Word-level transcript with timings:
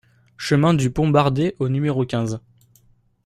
Chemin 0.35 0.73
du 0.73 0.89
Pont 0.89 1.09
Bardé 1.09 1.55
au 1.59 1.69
numéro 1.69 2.07
quinze 2.07 2.41